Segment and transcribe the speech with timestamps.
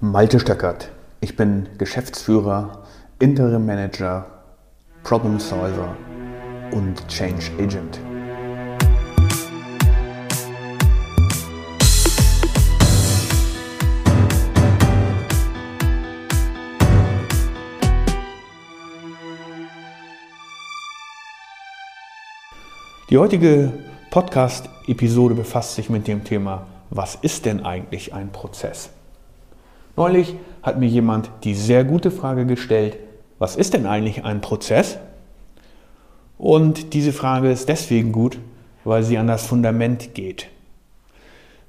[0.00, 0.90] Malte Stöckert.
[1.20, 2.82] Ich bin Geschäftsführer,
[3.20, 4.26] Interim Manager,
[5.04, 5.96] Problem Solver
[6.72, 8.00] und Change Agent.
[23.10, 23.72] Die heutige
[24.10, 28.90] Podcast-Episode befasst sich mit dem Thema, was ist denn eigentlich ein Prozess?
[29.96, 32.96] Neulich hat mir jemand die sehr gute Frage gestellt,
[33.38, 34.98] was ist denn eigentlich ein Prozess?
[36.38, 38.38] Und diese Frage ist deswegen gut,
[38.84, 40.48] weil sie an das Fundament geht.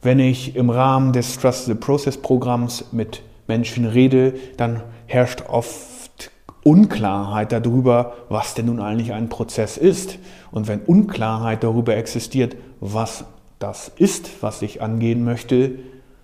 [0.02, 6.32] Wenn ich im Rahmen des Trust the Process Programms mit Menschen rede, dann herrscht oft
[6.64, 10.18] Unklarheit darüber, was denn nun eigentlich ein Prozess ist.
[10.52, 13.26] Und wenn Unklarheit darüber existiert, was
[13.60, 15.74] das ist, was ich angehen möchte,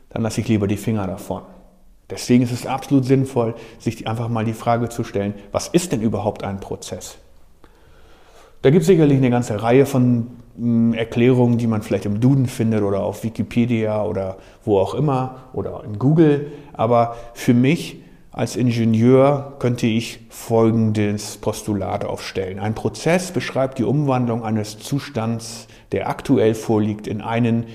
[0.10, 1.44] dann lasse ich lieber die Finger davon.
[2.12, 6.02] Deswegen ist es absolut sinnvoll, sich einfach mal die Frage zu stellen, was ist denn
[6.02, 7.18] überhaupt ein Prozess?
[8.62, 12.46] Da gibt es sicherlich eine ganze Reihe von hm, Erklärungen, die man vielleicht im Duden
[12.46, 16.52] findet oder auf Wikipedia oder wo auch immer oder in Google.
[16.74, 22.60] Aber für mich als Ingenieur könnte ich folgendes Postulat aufstellen.
[22.60, 27.66] Ein Prozess beschreibt die Umwandlung eines Zustands, der aktuell vorliegt, in einen,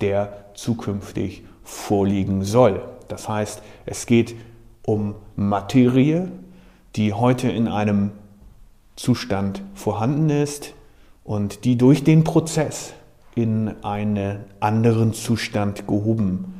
[0.00, 2.82] der zukünftig vorliegen soll.
[3.08, 4.34] Das heißt, es geht
[4.84, 6.30] um Materie,
[6.96, 8.12] die heute in einem
[8.96, 10.74] Zustand vorhanden ist
[11.24, 12.92] und die durch den Prozess
[13.34, 16.54] in einen anderen Zustand gehoben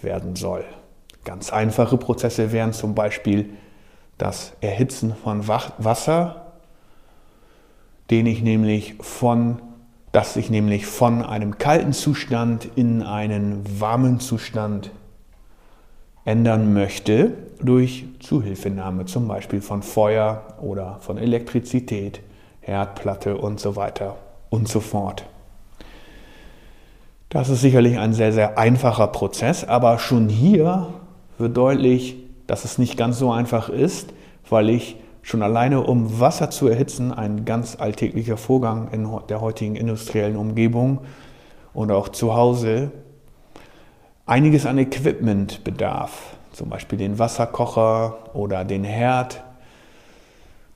[0.00, 0.64] werden soll.
[1.24, 3.50] Ganz einfache Prozesse wären zum Beispiel
[4.18, 6.52] das Erhitzen von Wasser,
[8.10, 9.60] den ich nämlich von,
[10.12, 14.90] das sich nämlich von einem kalten Zustand in einen warmen Zustand
[16.24, 22.20] ändern möchte durch Zuhilfenahme, zum Beispiel von Feuer oder von Elektrizität,
[22.60, 24.16] Herdplatte und so weiter
[24.50, 25.24] und so fort.
[27.28, 30.86] Das ist sicherlich ein sehr, sehr einfacher Prozess, aber schon hier
[31.36, 32.16] wird deutlich,
[32.46, 34.12] dass es nicht ganz so einfach ist,
[34.48, 39.74] weil ich schon alleine um Wasser zu erhitzen, ein ganz alltäglicher Vorgang in der heutigen
[39.74, 41.00] industriellen Umgebung
[41.72, 42.92] und auch zu Hause,
[44.26, 49.42] einiges an Equipment bedarf, zum Beispiel den Wasserkocher oder den Herd.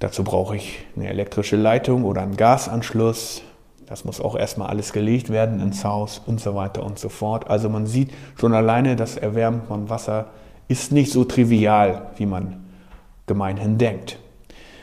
[0.01, 3.43] Dazu brauche ich eine elektrische Leitung oder einen Gasanschluss.
[3.87, 7.49] Das muss auch erstmal alles gelegt werden ins Haus und so weiter und so fort.
[7.49, 10.27] Also man sieht schon alleine, das Erwärmen von Wasser
[10.69, 12.65] ist nicht so trivial, wie man
[13.27, 14.19] gemeinhin denkt.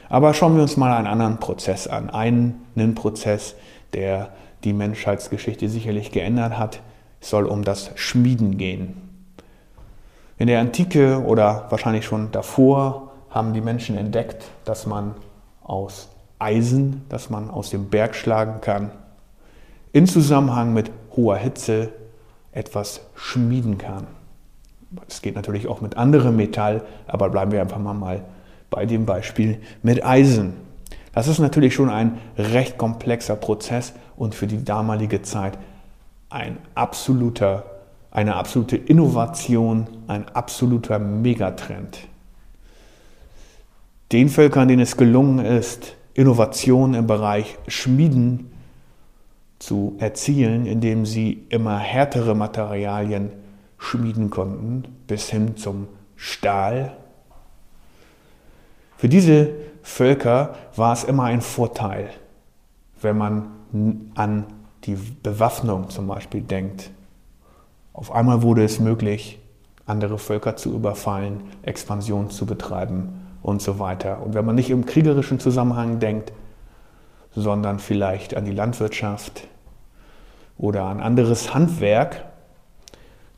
[0.10, 2.10] Aber schauen wir uns mal einen anderen Prozess an.
[2.10, 3.56] Einen Prozess,
[3.94, 4.30] der
[4.64, 6.80] die Menschheitsgeschichte sicherlich geändert hat,
[7.26, 9.02] soll um das Schmieden gehen.
[10.38, 15.16] In der Antike oder wahrscheinlich schon davor haben die Menschen entdeckt, dass man
[15.64, 16.10] aus
[16.40, 18.92] Eisen, das man aus dem Berg schlagen kann,
[19.92, 21.90] in Zusammenhang mit hoher Hitze
[22.52, 24.08] etwas schmieden kann.
[25.08, 28.24] Es geht natürlich auch mit anderem Metall, aber bleiben wir einfach mal
[28.70, 30.54] bei dem Beispiel mit Eisen.
[31.14, 35.58] Das ist natürlich schon ein recht komplexer Prozess und für die damalige Zeit
[36.36, 37.64] ein absoluter,
[38.12, 42.10] eine absolute Innovation, ein absoluter Megatrend.
[44.12, 48.52] Den Völkern, denen es gelungen ist, Innovation im Bereich Schmieden
[49.60, 53.32] zu erzielen, indem sie immer härtere Materialien
[53.78, 56.98] schmieden konnten, bis hin zum Stahl.
[58.98, 59.52] Für diese
[59.84, 62.10] Völker war es immer ein Vorteil,
[63.02, 63.48] wenn man
[64.16, 64.46] an
[64.86, 66.92] die Bewaffnung zum Beispiel denkt.
[67.94, 69.40] Auf einmal wurde es möglich,
[69.86, 74.22] andere Völker zu überfallen, Expansion zu betreiben und so weiter.
[74.22, 76.32] Und wenn man nicht im kriegerischen Zusammenhang denkt,
[77.36, 79.48] sondern vielleicht an die Landwirtschaft
[80.58, 82.26] oder an anderes Handwerk,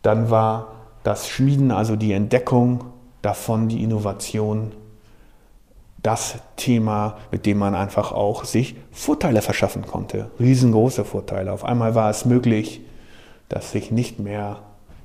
[0.02, 0.68] dann war
[1.04, 2.86] das Schmieden, also die Entdeckung
[3.22, 4.72] davon, die Innovation,
[6.08, 10.32] das Thema, mit dem man einfach auch sich Vorteile verschaffen konnte.
[10.40, 11.52] Riesengroße Vorteile.
[11.52, 12.80] Auf einmal war es möglich,
[13.50, 14.60] dass sich nicht mehr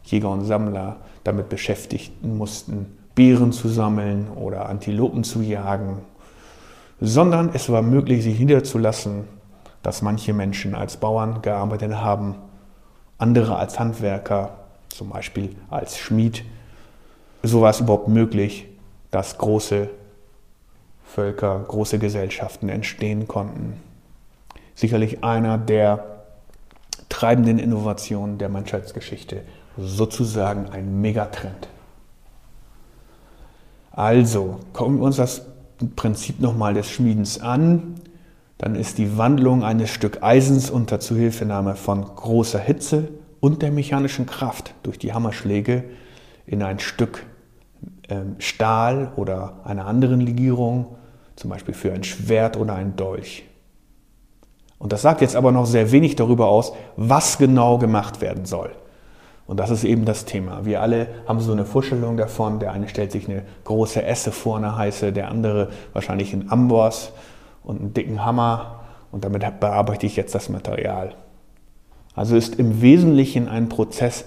[0.04, 6.02] Jäger und Sammler damit beschäftigen mussten, Beeren zu sammeln oder Antilopen zu jagen,
[7.00, 9.24] sondern es war möglich, sich niederzulassen,
[9.82, 12.36] dass manche Menschen als Bauern gearbeitet haben,
[13.18, 14.50] andere als Handwerker,
[14.88, 16.44] zum Beispiel als Schmied.
[17.42, 18.68] So war es überhaupt möglich,
[19.10, 19.90] dass große
[21.14, 23.74] Völker, große Gesellschaften entstehen konnten.
[24.74, 26.22] Sicherlich einer der
[27.10, 29.42] treibenden Innovationen der Menschheitsgeschichte,
[29.76, 31.68] sozusagen ein Megatrend.
[33.90, 35.42] Also, gucken wir uns das
[35.96, 37.96] Prinzip nochmal des Schmiedens an.
[38.56, 43.08] Dann ist die Wandlung eines Stück Eisens unter Zuhilfenahme von großer Hitze
[43.40, 45.84] und der mechanischen Kraft durch die Hammerschläge
[46.46, 47.26] in ein Stück
[48.08, 50.96] ähm, Stahl oder einer anderen Legierung,
[51.36, 53.44] zum Beispiel für ein Schwert oder ein Dolch.
[54.78, 58.72] Und das sagt jetzt aber noch sehr wenig darüber aus, was genau gemacht werden soll.
[59.46, 60.64] Und das ist eben das Thema.
[60.64, 62.58] Wir alle haben so eine Vorstellung davon.
[62.58, 67.12] Der eine stellt sich eine große Esse vor, eine heiße, der andere wahrscheinlich einen Amboss
[67.62, 68.80] und einen dicken Hammer.
[69.10, 71.14] Und damit bearbeite ich jetzt das Material.
[72.14, 74.24] Also ist im Wesentlichen ein Prozess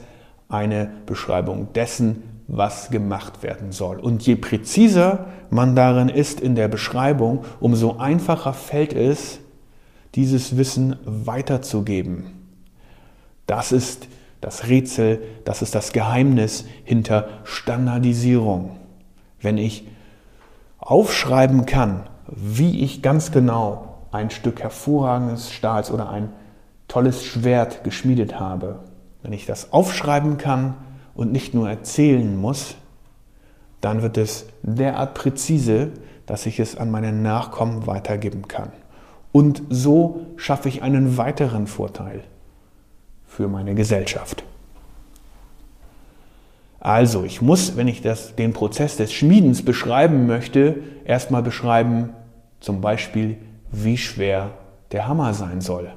[0.48, 4.00] eine Beschreibung dessen, was gemacht werden soll.
[4.00, 9.40] Und je präziser man darin ist in der Beschreibung, umso einfacher fällt es,
[10.16, 12.28] dieses Wissen weiterzugeben.
[13.48, 14.08] Das ist
[14.42, 18.78] das Rätsel, das ist das Geheimnis hinter Standardisierung.
[19.42, 19.88] Wenn ich
[20.78, 26.30] aufschreiben kann, wie ich ganz genau ein Stück hervorragendes Stahls oder ein
[26.88, 28.80] tolles Schwert geschmiedet habe,
[29.22, 30.76] wenn ich das aufschreiben kann
[31.16, 32.76] und nicht nur erzählen muss,
[33.82, 35.92] dann wird es derart präzise,
[36.26, 38.72] dass ich es an meine Nachkommen weitergeben kann.
[39.32, 42.24] Und so schaffe ich einen weiteren Vorteil
[43.26, 44.44] für meine Gesellschaft.
[46.80, 52.12] Also, ich muss, wenn ich das, den Prozess des Schmiedens beschreiben möchte, erstmal beschreiben,
[52.60, 53.38] zum Beispiel,
[53.72, 54.52] wie schwer
[54.92, 55.92] der Hammer sein soll,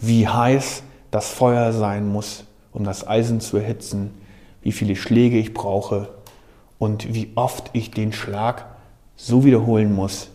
[0.00, 4.10] wie heiß das Feuer sein muss, um das Eisen zu erhitzen,
[4.64, 6.08] wie viele Schläge ich brauche
[6.78, 8.64] und wie oft ich den Schlag
[9.14, 10.30] so wiederholen muss,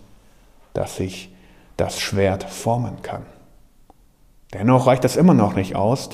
[0.73, 1.33] dass ich
[1.77, 3.23] das Schwert formen kann.
[4.53, 6.09] Dennoch reicht das immer noch nicht aus,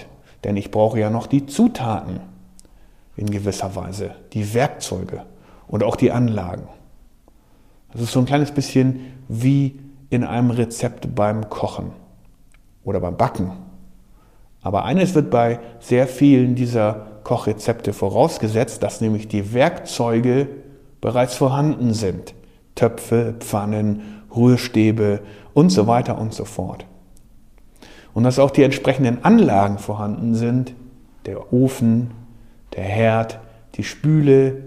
[0.46, 2.22] denn ich brauche ja noch die Zutaten
[3.18, 5.24] in gewisser Weise, die Werkzeuge
[5.68, 6.70] und auch die Anlagen.
[7.92, 9.78] Das ist so ein kleines bisschen wie
[10.10, 11.92] in einem Rezept beim Kochen
[12.86, 13.52] oder beim Backen.
[14.62, 20.48] Aber eines wird bei sehr vielen dieser Kochrezepte vorausgesetzt, dass nämlich die Werkzeuge
[21.02, 22.34] bereits vorhanden sind.
[22.76, 25.20] Töpfe, Pfannen, Rührstäbe
[25.54, 26.86] und so weiter und so fort.
[28.14, 30.74] Und dass auch die entsprechenden Anlagen vorhanden sind,
[31.26, 32.12] der Ofen,
[32.76, 33.40] der Herd,
[33.76, 34.64] die Spüle,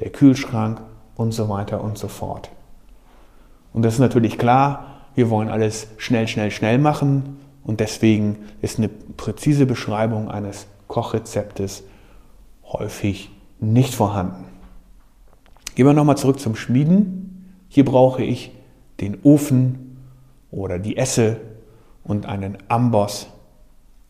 [0.00, 0.80] der Kühlschrank
[1.14, 2.50] und so weiter und so fort.
[3.74, 8.78] Und das ist natürlich klar, wir wollen alles schnell, schnell, schnell machen und deswegen ist
[8.78, 11.82] eine präzise Beschreibung eines Kochrezeptes
[12.64, 14.44] häufig nicht vorhanden.
[15.74, 17.56] Gehen wir nochmal zurück zum Schmieden.
[17.68, 18.52] Hier brauche ich
[19.00, 19.96] den Ofen
[20.52, 21.40] oder die Esse
[22.04, 23.26] und einen Amboss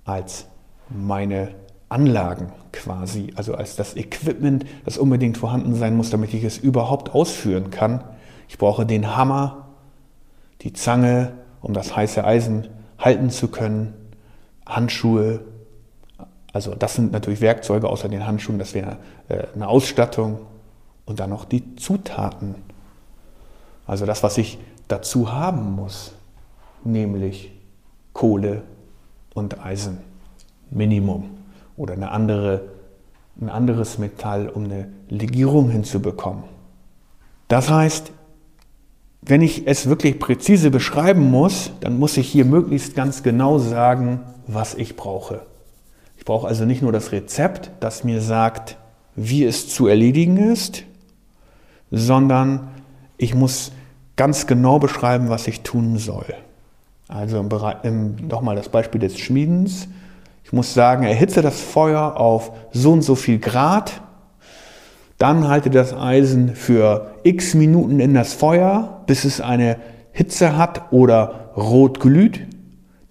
[0.05, 0.47] als
[0.91, 1.55] meine
[1.89, 7.15] Anlagen quasi, also als das Equipment, das unbedingt vorhanden sein muss, damit ich es überhaupt
[7.15, 8.05] ausführen kann.
[8.47, 9.69] Ich brauche den Hammer,
[10.61, 11.33] die Zange,
[11.63, 13.95] um das heiße Eisen halten zu können,
[14.67, 15.41] Handschuhe,
[16.55, 18.97] also das sind natürlich Werkzeuge außer den Handschuhen, das wäre
[19.29, 20.39] äh, eine Ausstattung
[21.05, 22.55] und dann noch die Zutaten.
[23.87, 26.13] Also das, was ich dazu haben muss,
[26.85, 27.51] nämlich
[28.13, 28.63] Kohle
[29.35, 29.99] und Eisen.
[30.71, 31.25] Minimum.
[31.77, 32.69] Oder eine andere,
[33.41, 36.45] ein anderes Metall, um eine Legierung hinzubekommen.
[37.49, 38.13] Das heißt,
[39.23, 44.21] wenn ich es wirklich präzise beschreiben muss, dann muss ich hier möglichst ganz genau sagen,
[44.47, 45.43] was ich brauche.
[46.25, 48.79] Ich brauche also nicht nur das Rezept, das mir sagt,
[49.15, 50.85] wie es zu erledigen ist,
[51.91, 52.69] sondern
[53.19, 53.73] ich muss
[54.17, 56.25] ganz genau beschreiben, was ich tun soll.
[57.09, 59.87] Also nochmal das Beispiel des Schmiedens.
[60.45, 64.01] Ich muss sagen, erhitze das Feuer auf so und so viel Grad,
[65.19, 69.77] dann halte das Eisen für x Minuten in das Feuer, bis es eine
[70.13, 72.47] Hitze hat oder rot glüht.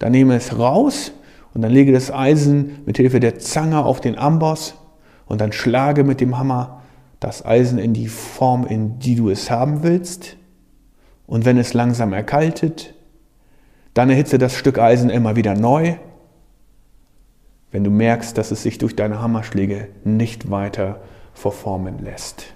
[0.00, 1.12] Dann nehme es raus
[1.54, 4.74] und dann lege das Eisen mit Hilfe der Zange auf den Amboss
[5.26, 6.82] und dann schlage mit dem Hammer
[7.20, 10.36] das Eisen in die Form, in die du es haben willst.
[11.26, 12.94] Und wenn es langsam erkaltet,
[13.94, 15.94] dann erhitze das Stück Eisen immer wieder neu,
[17.70, 21.00] wenn du merkst, dass es sich durch deine Hammerschläge nicht weiter
[21.32, 22.53] verformen lässt.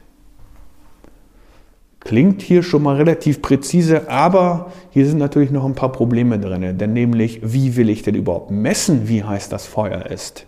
[2.08, 6.78] Klingt hier schon mal relativ präzise, aber hier sind natürlich noch ein paar Probleme drin.
[6.78, 10.46] Denn nämlich, wie will ich denn überhaupt messen, wie heiß das Feuer ist?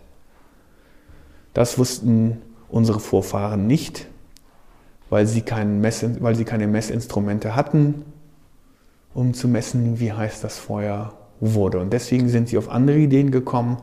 [1.53, 2.39] Das wussten
[2.71, 4.07] unsere Vorfahren nicht,
[5.11, 8.05] weil sie, Mess, weil sie keine Messinstrumente hatten
[9.15, 11.81] um zu messen, wie heiß das Feuer wurde.
[11.81, 13.79] Und deswegen sind sie auf andere Ideen gekommen.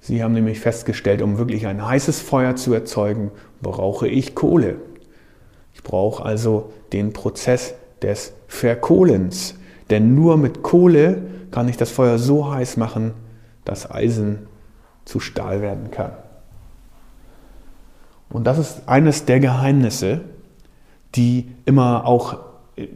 [0.00, 3.30] Sie haben nämlich festgestellt, um wirklich ein heißes Feuer zu erzeugen,
[3.62, 4.76] brauche ich Kohle.
[5.74, 9.54] Ich brauche also den Prozess des Verkohlens.
[9.90, 13.12] Denn nur mit Kohle kann ich das Feuer so heiß machen,
[13.64, 14.46] dass Eisen
[15.04, 16.12] zu Stahl werden kann.
[18.30, 20.20] Und das ist eines der Geheimnisse,
[21.14, 22.38] die immer auch,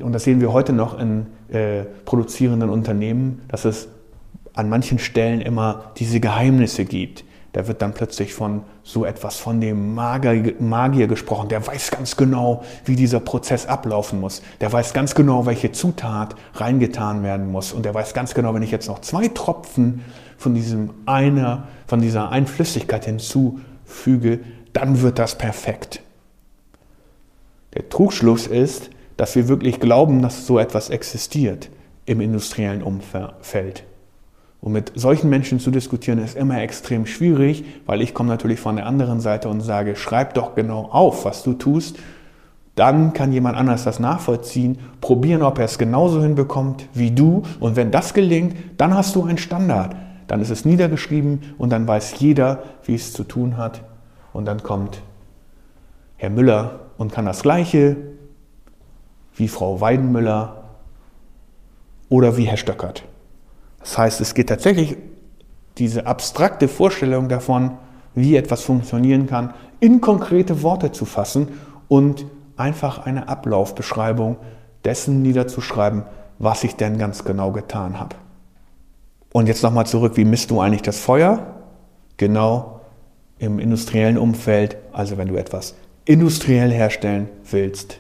[0.01, 3.89] und das sehen wir heute noch in äh, produzierenden Unternehmen, dass es
[4.53, 7.25] an manchen Stellen immer diese Geheimnisse gibt.
[7.53, 11.51] Da wird dann plötzlich von so etwas von dem Magier, gesprochen.
[11.51, 14.43] Der weiß ganz genau, wie dieser Prozess ablaufen muss.
[14.61, 17.73] Der weiß ganz genau, welche Zutat reingetan werden muss.
[17.73, 20.03] Und der weiß ganz genau, wenn ich jetzt noch zwei Tropfen
[20.39, 24.41] von, diesem einer, von dieser Einflüssigkeit hinzufüge,
[24.73, 26.03] dann wird das perfekt.
[27.75, 31.69] Der Trugschluss ist, dass wir wirklich glauben, dass so etwas existiert
[32.07, 33.85] im industriellen Umfeld.
[34.63, 38.77] Und mit solchen Menschen zu diskutieren ist immer extrem schwierig, weil ich komme natürlich von
[38.77, 41.99] der anderen Seite und sage, schreib doch genau auf, was du tust.
[42.77, 47.43] Dann kann jemand anders das nachvollziehen, probieren, ob er es genauso hinbekommt wie du.
[47.59, 49.97] Und wenn das gelingt, dann hast du einen Standard.
[50.29, 53.83] Dann ist es niedergeschrieben und dann weiß jeder, wie es zu tun hat.
[54.33, 55.03] Und dann kommt
[56.19, 57.97] Herr Müller und kann das Gleiche
[59.35, 60.63] wie Frau Weidenmüller
[62.09, 63.03] oder wie Herr Stöckert.
[63.83, 64.97] Das heißt, es geht tatsächlich
[65.79, 67.73] diese abstrakte Vorstellung davon,
[68.15, 71.49] wie etwas funktionieren kann, in konkrete Worte zu fassen
[71.89, 74.37] und einfach eine Ablaufbeschreibung
[74.85, 76.05] dessen niederzuschreiben,
[76.39, 78.17] was ich denn ganz genau getan habe.
[79.33, 81.55] Und jetzt nochmal zurück, wie misst du eigentlich das Feuer?
[82.19, 82.81] Genau
[83.39, 85.75] im industriellen Umfeld, also wenn du etwas
[86.05, 87.99] industriell herstellen willst,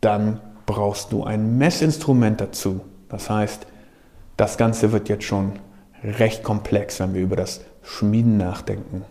[0.00, 2.80] dann brauchst du ein Messinstrument dazu.
[3.08, 3.66] Das heißt,
[4.36, 5.52] das Ganze wird jetzt schon
[6.02, 9.04] recht komplex, wenn wir über das Schmieden nachdenken.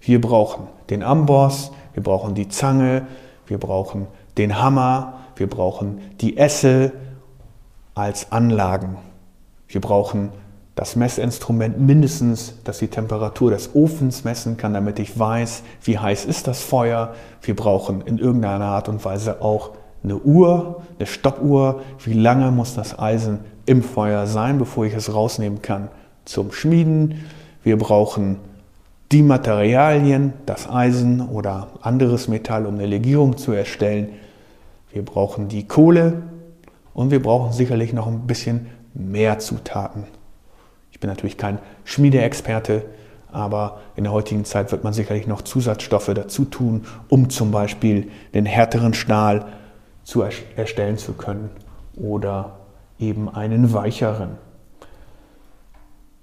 [0.00, 3.06] Wir brauchen den Amboss, wir brauchen die Zange,
[3.46, 4.06] wir brauchen
[4.36, 6.92] den Hammer, wir brauchen die Esse
[7.94, 8.96] als Anlagen.
[9.68, 10.30] Wir brauchen
[10.74, 16.24] das Messinstrument mindestens, das die Temperatur des Ofens messen kann, damit ich weiß, wie heiß
[16.24, 17.14] ist das Feuer.
[17.42, 19.70] Wir brauchen in irgendeiner Art und Weise auch
[20.02, 25.12] eine Uhr, eine Stoppuhr, wie lange muss das Eisen im Feuer sein, bevor ich es
[25.12, 25.88] rausnehmen kann
[26.24, 27.24] zum Schmieden.
[27.62, 28.38] Wir brauchen
[29.12, 34.08] die Materialien, das Eisen oder anderes Metall, um eine Legierung zu erstellen.
[34.92, 36.22] Wir brauchen die Kohle
[36.94, 40.04] und wir brauchen sicherlich noch ein bisschen mehr Zutaten.
[40.92, 42.84] Ich bin natürlich kein Schmiedeexperte,
[43.30, 48.10] aber in der heutigen Zeit wird man sicherlich noch Zusatzstoffe dazu tun, um zum Beispiel
[48.32, 49.46] den härteren Stahl
[50.04, 51.50] zu erstellen zu können
[51.96, 52.52] oder
[53.08, 54.30] eben einen weicheren.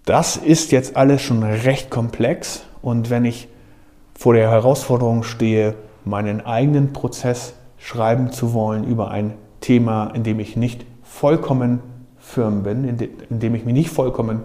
[0.05, 3.47] Das ist jetzt alles schon recht komplex und wenn ich
[4.17, 10.39] vor der Herausforderung stehe, meinen eigenen Prozess schreiben zu wollen über ein Thema, in dem
[10.39, 11.81] ich nicht vollkommen
[12.19, 14.41] firm bin, in, dem ich mich nicht vollkommen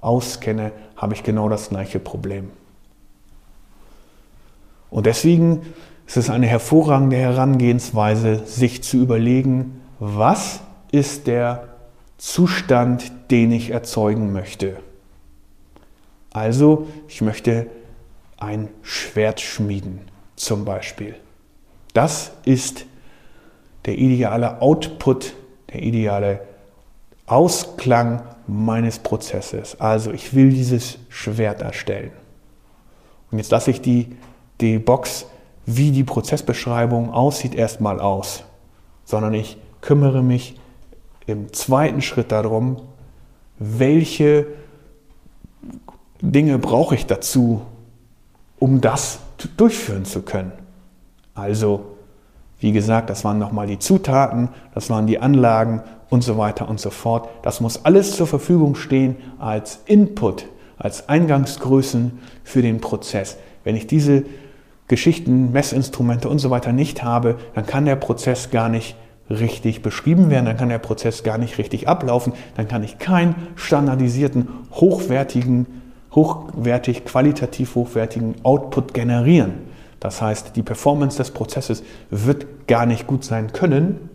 [0.00, 2.50] auskenne, habe ich genau das gleiche Problem.
[4.90, 5.62] Und deswegen
[6.06, 11.68] ist es eine hervorragende Herangehensweise, sich zu überlegen, was ist der
[12.16, 14.76] Zustand, den ich erzeugen möchte.
[16.32, 17.68] Also, ich möchte
[18.36, 20.00] ein Schwert schmieden,
[20.36, 21.14] zum Beispiel.
[21.94, 22.86] Das ist
[23.86, 25.34] der ideale Output,
[25.72, 26.40] der ideale
[27.26, 29.80] Ausklang meines Prozesses.
[29.80, 32.12] Also, ich will dieses Schwert erstellen.
[33.30, 34.16] Und jetzt lasse ich die,
[34.60, 35.26] die Box,
[35.66, 38.44] wie die Prozessbeschreibung aussieht, erstmal aus,
[39.04, 40.58] sondern ich kümmere mich
[41.28, 42.78] im zweiten Schritt darum,
[43.58, 44.46] welche
[46.22, 47.62] Dinge brauche ich dazu,
[48.58, 49.20] um das
[49.56, 50.52] durchführen zu können.
[51.34, 51.96] Also,
[52.60, 56.80] wie gesagt, das waren nochmal die Zutaten, das waren die Anlagen und so weiter und
[56.80, 57.28] so fort.
[57.42, 60.46] Das muss alles zur Verfügung stehen als Input,
[60.78, 63.36] als Eingangsgrößen für den Prozess.
[63.64, 64.24] Wenn ich diese
[64.88, 68.96] Geschichten, Messinstrumente und so weiter nicht habe, dann kann der Prozess gar nicht
[69.30, 73.34] richtig beschrieben werden, dann kann der Prozess gar nicht richtig ablaufen, dann kann ich keinen
[73.56, 75.66] standardisierten, hochwertigen,
[76.12, 79.54] hochwertig, qualitativ hochwertigen Output generieren.
[80.00, 84.08] Das heißt, die Performance des Prozesses wird gar nicht gut sein können,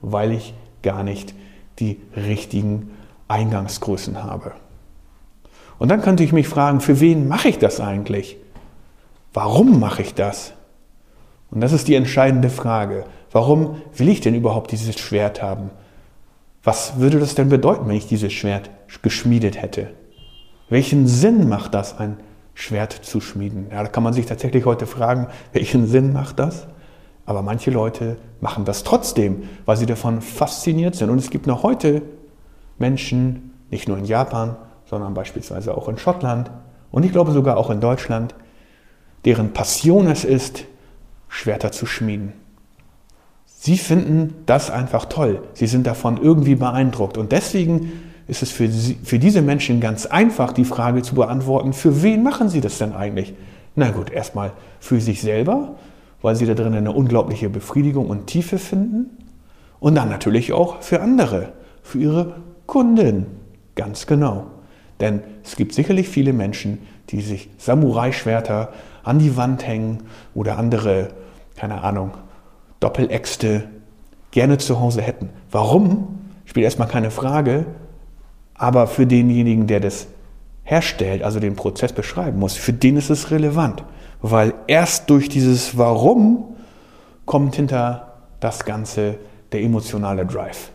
[0.00, 1.34] weil ich gar nicht
[1.78, 2.90] die richtigen
[3.28, 4.52] Eingangsgrößen habe.
[5.78, 8.36] Und dann könnte ich mich fragen, für wen mache ich das eigentlich?
[9.32, 10.52] Warum mache ich das?
[11.52, 13.04] Und das ist die entscheidende Frage.
[13.30, 15.70] Warum will ich denn überhaupt dieses Schwert haben?
[16.64, 18.70] Was würde das denn bedeuten, wenn ich dieses Schwert
[19.02, 19.90] geschmiedet hätte?
[20.68, 22.16] Welchen Sinn macht das, ein
[22.54, 23.66] Schwert zu schmieden?
[23.70, 26.66] Ja, da kann man sich tatsächlich heute fragen, welchen Sinn macht das?
[27.26, 31.10] Aber manche Leute machen das trotzdem, weil sie davon fasziniert sind.
[31.10, 32.02] Und es gibt noch heute
[32.78, 34.56] Menschen, nicht nur in Japan,
[34.86, 36.50] sondern beispielsweise auch in Schottland
[36.90, 38.34] und ich glaube sogar auch in Deutschland,
[39.24, 40.64] deren Passion es ist,
[41.32, 42.34] Schwerter zu schmieden.
[43.46, 45.42] Sie finden das einfach toll.
[45.54, 47.16] Sie sind davon irgendwie beeindruckt.
[47.16, 47.92] Und deswegen
[48.28, 52.22] ist es für, sie, für diese Menschen ganz einfach, die Frage zu beantworten, für wen
[52.22, 53.34] machen sie das denn eigentlich?
[53.74, 55.76] Na gut, erstmal für sich selber,
[56.20, 59.16] weil sie da drin eine unglaubliche Befriedigung und Tiefe finden.
[59.80, 62.36] Und dann natürlich auch für andere, für ihre
[62.66, 63.26] Kunden.
[63.74, 64.48] Ganz genau.
[65.00, 68.72] Denn es gibt sicherlich viele Menschen, die sich Samurai-Schwerter
[69.02, 70.02] an die Wand hängen
[70.34, 71.08] oder andere,
[71.56, 72.12] keine Ahnung,
[72.80, 73.68] Doppeläxte
[74.30, 75.30] gerne zu Hause hätten.
[75.50, 76.18] Warum?
[76.44, 77.66] Spielt erstmal keine Frage.
[78.54, 80.08] Aber für denjenigen, der das
[80.64, 83.84] herstellt, also den Prozess beschreiben muss, für den ist es relevant.
[84.20, 86.56] Weil erst durch dieses Warum
[87.26, 89.18] kommt hinter das Ganze
[89.52, 90.70] der emotionale Drive.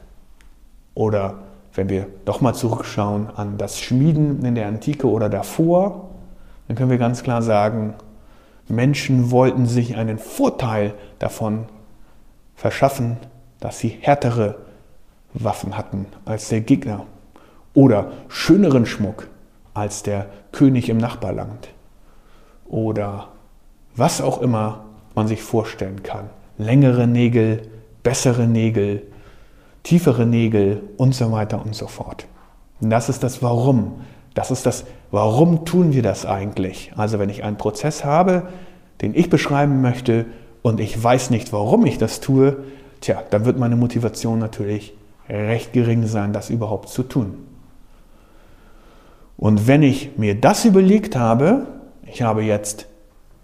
[0.94, 1.36] Oder
[1.74, 6.10] wenn wir doch mal zurückschauen an das Schmieden in der Antike oder davor,
[6.68, 7.94] dann können wir ganz klar sagen,
[8.70, 11.66] Menschen wollten sich einen Vorteil davon
[12.56, 13.18] verschaffen,
[13.60, 14.56] dass sie härtere
[15.34, 17.06] Waffen hatten als der Gegner
[17.74, 19.28] oder schöneren Schmuck
[19.74, 21.70] als der König im Nachbarland
[22.68, 23.30] oder
[23.96, 26.30] was auch immer man sich vorstellen kann.
[26.58, 27.62] Längere Nägel,
[28.04, 29.04] bessere Nägel,
[29.84, 32.26] tiefere Nägel und so weiter und so fort.
[32.82, 34.02] Und das ist das Warum.
[34.34, 36.92] Das ist das, warum tun wir das eigentlich?
[36.96, 38.48] Also wenn ich einen Prozess habe,
[39.02, 40.26] den ich beschreiben möchte
[40.62, 42.58] und ich weiß nicht, warum ich das tue,
[43.02, 44.94] tja, dann wird meine Motivation natürlich
[45.30, 47.36] recht gering sein, das überhaupt zu tun.
[49.38, 51.68] Und wenn ich mir das überlegt habe,
[52.06, 52.88] ich habe jetzt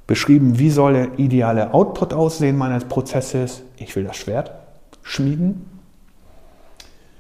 [0.07, 4.51] beschrieben, wie soll der ideale Output aussehen meines Prozesses, ich will das Schwert
[5.03, 5.72] schmieden,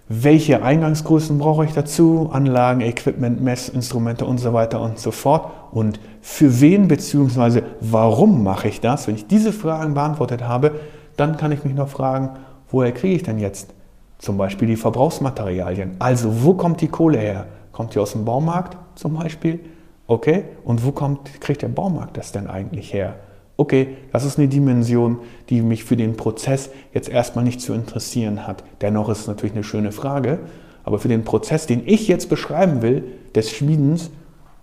[0.09, 2.29] welche Eingangsgrößen brauche ich dazu?
[2.31, 5.51] Anlagen, Equipment, Messinstrumente und so weiter und so fort.
[5.71, 7.61] Und für wen bzw.
[7.79, 9.07] warum mache ich das?
[9.07, 10.71] Wenn ich diese Fragen beantwortet habe,
[11.15, 12.31] dann kann ich mich noch fragen,
[12.69, 13.73] woher kriege ich denn jetzt
[14.17, 15.95] zum Beispiel die Verbrauchsmaterialien?
[15.99, 17.45] Also wo kommt die Kohle her?
[17.71, 19.61] Kommt die aus dem Baumarkt zum Beispiel?
[20.05, 23.15] Okay, und wo kommt, kriegt der Baumarkt das denn eigentlich her?
[23.57, 28.47] Okay, das ist eine Dimension, die mich für den Prozess jetzt erstmal nicht zu interessieren
[28.47, 28.63] hat.
[28.81, 30.39] Dennoch ist es natürlich eine schöne Frage,
[30.83, 33.03] aber für den Prozess, den ich jetzt beschreiben will,
[33.35, 34.09] des Schmiedens,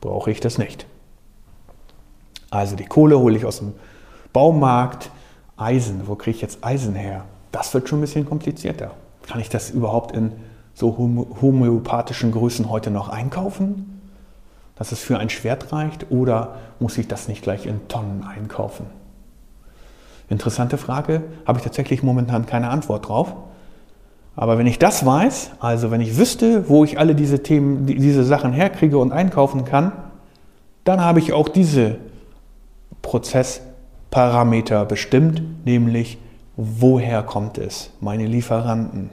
[0.00, 0.86] brauche ich das nicht.
[2.50, 3.72] Also die Kohle hole ich aus dem
[4.32, 5.10] Baumarkt,
[5.56, 7.24] Eisen, wo kriege ich jetzt Eisen her?
[7.52, 8.92] Das wird schon ein bisschen komplizierter.
[9.26, 10.32] Kann ich das überhaupt in
[10.74, 13.99] so homöopathischen Größen heute noch einkaufen?
[14.80, 18.86] Dass es für ein Schwert reicht oder muss ich das nicht gleich in Tonnen einkaufen?
[20.30, 23.34] Interessante Frage, habe ich tatsächlich momentan keine Antwort drauf.
[24.36, 28.24] Aber wenn ich das weiß, also wenn ich wüsste, wo ich alle diese Themen, diese
[28.24, 29.92] Sachen herkriege und einkaufen kann,
[30.84, 31.96] dann habe ich auch diese
[33.02, 36.16] Prozessparameter bestimmt, nämlich
[36.56, 39.10] woher kommt es, meine Lieferanten.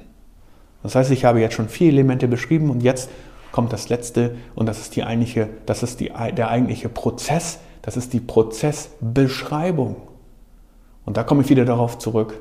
[0.82, 3.10] Das heißt, ich habe jetzt schon vier Elemente beschrieben und jetzt
[3.58, 7.98] kommt das letzte und das ist, die eigentliche, das ist die, der eigentliche Prozess, das
[7.98, 9.96] ist die Prozessbeschreibung.
[11.06, 12.40] Und da komme ich wieder darauf zurück,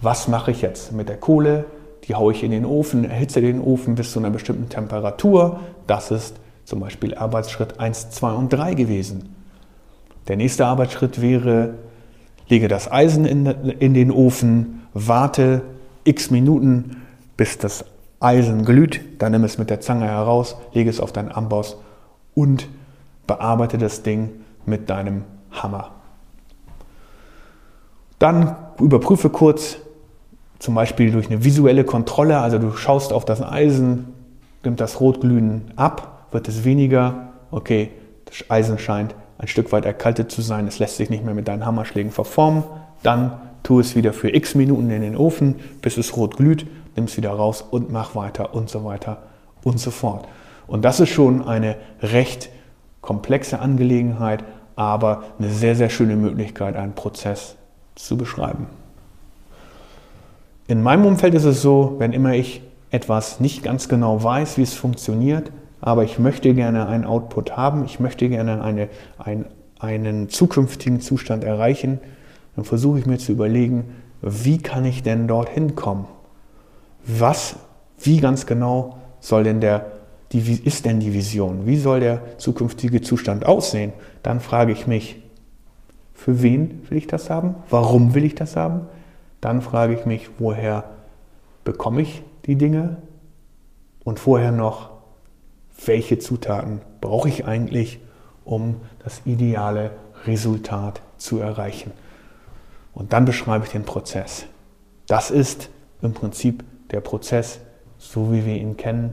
[0.00, 1.66] was mache ich jetzt mit der Kohle?
[2.08, 5.60] Die haue ich in den Ofen, erhitze den Ofen bis zu einer bestimmten Temperatur.
[5.86, 9.36] Das ist zum Beispiel Arbeitsschritt 1, 2 und 3 gewesen.
[10.26, 11.74] Der nächste Arbeitsschritt wäre,
[12.48, 15.62] lege das Eisen in, in den Ofen, warte
[16.02, 17.02] x Minuten,
[17.36, 17.84] bis das
[18.20, 21.76] Eisen glüht, dann nimm es mit der Zange heraus, lege es auf deinen Amboss
[22.34, 22.68] und
[23.26, 24.30] bearbeite das Ding
[24.66, 25.92] mit deinem Hammer.
[28.18, 29.78] Dann überprüfe kurz,
[30.58, 34.06] zum Beispiel durch eine visuelle Kontrolle, also du schaust auf das Eisen,
[34.64, 37.90] nimmt das Rotglühen ab, wird es weniger, okay,
[38.24, 41.46] das Eisen scheint ein Stück weit erkaltet zu sein, es lässt sich nicht mehr mit
[41.46, 42.64] deinen Hammerschlägen verformen,
[43.04, 46.66] dann tu es wieder für x Minuten in den Ofen, bis es rot glüht
[46.98, 49.22] nimm es wieder raus und mach weiter und so weiter
[49.62, 50.26] und so fort.
[50.66, 52.50] Und das ist schon eine recht
[53.00, 57.56] komplexe Angelegenheit, aber eine sehr, sehr schöne Möglichkeit, einen Prozess
[57.94, 58.66] zu beschreiben.
[60.66, 64.62] In meinem Umfeld ist es so, wenn immer ich etwas nicht ganz genau weiß, wie
[64.62, 69.46] es funktioniert, aber ich möchte gerne einen Output haben, ich möchte gerne eine, ein,
[69.78, 72.00] einen zukünftigen Zustand erreichen,
[72.56, 73.84] dann versuche ich mir zu überlegen,
[74.20, 76.06] wie kann ich denn dorthin kommen?
[77.04, 77.56] Was,
[77.98, 79.86] wie ganz genau soll denn der,
[80.32, 81.66] die, ist denn die Vision?
[81.66, 83.92] Wie soll der zukünftige Zustand aussehen?
[84.22, 85.22] Dann frage ich mich,
[86.18, 87.54] Für wen will ich das haben?
[87.70, 88.88] Warum will ich das haben?
[89.40, 90.84] Dann frage ich mich, woher
[91.62, 92.96] bekomme ich die Dinge?
[94.02, 94.90] Und vorher noch,
[95.86, 98.00] welche Zutaten brauche ich eigentlich,
[98.44, 99.92] um das ideale
[100.26, 101.92] Resultat zu erreichen?
[102.94, 104.46] Und dann beschreibe ich den Prozess.
[105.06, 105.70] Das ist
[106.02, 107.60] im Prinzip der Prozess,
[107.98, 109.12] so wie wir ihn kennen,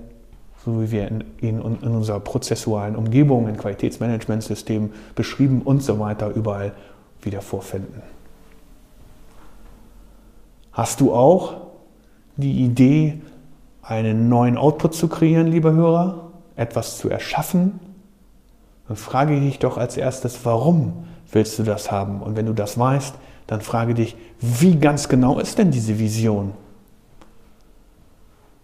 [0.63, 6.29] so wie wir ihn in, in unserer prozessualen Umgebung, in Qualitätsmanagementsystemen beschrieben und so weiter
[6.29, 6.73] überall
[7.21, 8.01] wieder vorfinden.
[10.71, 11.53] Hast du auch
[12.37, 13.21] die Idee,
[13.81, 17.79] einen neuen Output zu kreieren, lieber Hörer, etwas zu erschaffen?
[18.87, 22.21] Dann frage dich doch als erstes, warum willst du das haben?
[22.21, 23.15] Und wenn du das weißt,
[23.47, 26.53] dann frage dich, wie ganz genau ist denn diese Vision?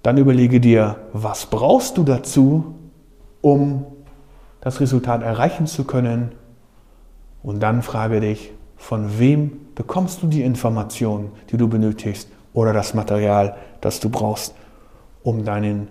[0.03, 2.75] Dann überlege dir, was brauchst du dazu,
[3.41, 3.85] um
[4.61, 6.31] das Resultat erreichen zu können?
[7.43, 12.93] Und dann frage dich, von wem bekommst du die Informationen, die du benötigst oder das
[12.93, 14.55] Material, das du brauchst,
[15.23, 15.87] um deinen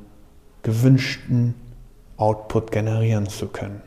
[0.62, 1.54] gewünschten
[2.16, 3.80] Output generieren zu können.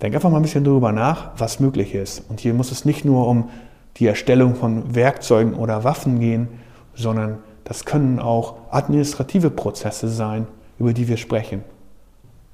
[0.00, 2.22] Denk einfach mal ein bisschen darüber nach, was möglich ist.
[2.28, 3.50] Und hier muss es nicht nur um
[3.96, 6.48] die Erstellung von Werkzeugen oder Waffen gehen,
[6.94, 10.46] sondern das können auch administrative Prozesse sein,
[10.78, 11.64] über die wir sprechen.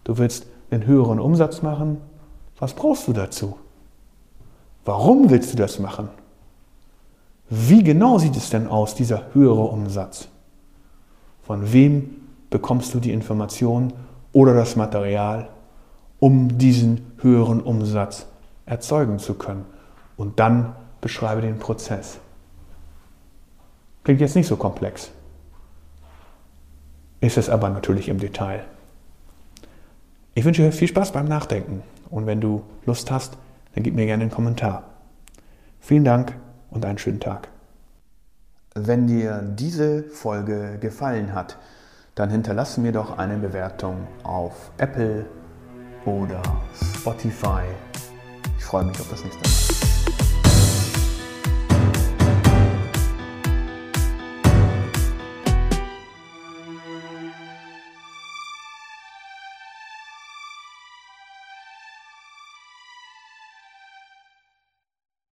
[0.05, 1.99] Du willst einen höheren Umsatz machen.
[2.59, 3.59] Was brauchst du dazu?
[4.87, 6.09] Warum willst du das machen?
[7.51, 10.29] Wie genau sieht es denn aus, dieser höhere Umsatz?
[11.43, 13.93] Von wem bekommst du die Information
[14.33, 15.51] oder das Material,
[16.21, 18.25] um diesen höheren Umsatz
[18.65, 19.67] erzeugen zu können?
[20.17, 22.19] Und dann beschreibe den Prozess.
[24.05, 25.11] Klingt jetzt nicht so komplex.
[27.21, 28.65] Ist es aber natürlich im Detail.
[30.35, 33.37] Ich wünsche dir viel Spaß beim Nachdenken und wenn du Lust hast,
[33.75, 34.85] dann gib mir gerne einen Kommentar.
[35.81, 36.35] Vielen Dank
[36.71, 37.49] und einen schönen Tag.
[38.75, 41.59] Wenn dir diese Folge gefallen hat,
[42.15, 45.27] dann hinterlasse mir doch eine Bewertung auf Apple
[46.05, 46.43] oder
[46.97, 47.63] Spotify.
[48.59, 49.92] Ich freue mich auf das nächste Mal.